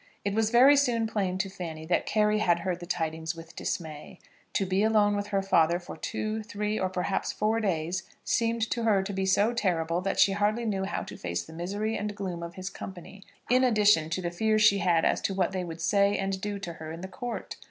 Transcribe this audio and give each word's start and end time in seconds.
It 0.25 0.33
was 0.33 0.49
very 0.49 0.75
soon 0.75 1.05
plain 1.05 1.37
to 1.37 1.47
Fanny 1.47 1.85
that 1.85 2.07
Carry 2.07 2.39
had 2.39 2.61
heard 2.61 2.79
the 2.79 2.87
tidings 2.87 3.35
with 3.35 3.55
dismay. 3.55 4.17
To 4.53 4.65
be 4.65 4.81
alone 4.81 5.15
with 5.15 5.27
her 5.27 5.43
father 5.43 5.77
for 5.77 5.95
two, 5.95 6.41
three, 6.41 6.79
or 6.79 6.89
perhaps 6.89 7.31
four 7.31 7.59
days, 7.59 8.01
seemed 8.23 8.67
to 8.71 8.81
her 8.81 9.03
to 9.03 9.13
be 9.13 9.27
so 9.27 9.53
terrible, 9.53 10.01
that 10.01 10.19
she 10.19 10.31
hardly 10.31 10.65
knew 10.65 10.85
how 10.85 11.03
to 11.03 11.15
face 11.17 11.43
the 11.43 11.53
misery 11.53 11.95
and 11.95 12.15
gloom 12.15 12.41
of 12.41 12.55
his 12.55 12.71
company, 12.71 13.21
in 13.47 13.63
addition 13.63 14.09
to 14.09 14.23
the 14.23 14.31
fears 14.31 14.63
she 14.63 14.79
had 14.79 15.05
as 15.05 15.21
to 15.21 15.35
what 15.35 15.51
they 15.51 15.63
would 15.63 15.79
say 15.81 16.17
and 16.17 16.41
do 16.41 16.57
to 16.57 16.73
her 16.73 16.91
in 16.91 17.01
the 17.01 17.07
Court. 17.07 17.57